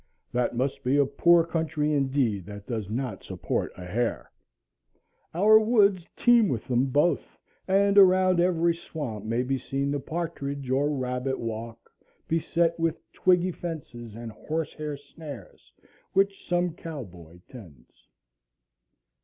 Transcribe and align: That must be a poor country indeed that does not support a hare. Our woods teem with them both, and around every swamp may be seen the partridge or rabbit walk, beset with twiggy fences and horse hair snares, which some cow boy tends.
That 0.31 0.55
must 0.55 0.83
be 0.83 0.97
a 0.97 1.05
poor 1.05 1.45
country 1.45 1.93
indeed 1.93 2.47
that 2.47 2.65
does 2.65 2.89
not 2.89 3.23
support 3.23 3.71
a 3.77 3.85
hare. 3.85 4.31
Our 5.31 5.59
woods 5.59 6.07
teem 6.15 6.49
with 6.49 6.67
them 6.67 6.85
both, 6.87 7.37
and 7.67 7.99
around 7.99 8.39
every 8.39 8.73
swamp 8.73 9.25
may 9.25 9.43
be 9.43 9.59
seen 9.59 9.91
the 9.91 9.99
partridge 9.99 10.71
or 10.71 10.89
rabbit 10.89 11.39
walk, 11.39 11.91
beset 12.27 12.79
with 12.79 12.97
twiggy 13.13 13.51
fences 13.51 14.15
and 14.15 14.31
horse 14.31 14.73
hair 14.73 14.97
snares, 14.97 15.71
which 16.13 16.47
some 16.47 16.73
cow 16.73 17.03
boy 17.03 17.41
tends. 17.47 18.07